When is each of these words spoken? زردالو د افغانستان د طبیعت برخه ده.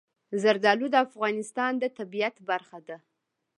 زردالو 0.41 0.87
د 0.91 0.95
افغانستان 1.07 1.71
د 1.79 1.83
طبیعت 1.97 2.35
برخه 2.49 2.79
ده. 2.87 2.97